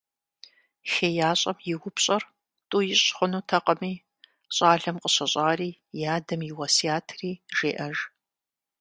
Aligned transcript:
ХеящӀэм 0.91 1.57
и 1.71 1.73
упщӀэр 1.87 2.23
тӀу 2.69 2.81
ищӀ 2.93 3.09
хъунутэкъыми, 3.15 3.93
щӀалэм 4.55 4.97
къыщыщӏари 5.01 5.69
и 5.99 6.01
адэм 6.15 6.41
и 6.49 6.51
уэсиятри 6.57 7.31
жеӀэж. 7.57 7.97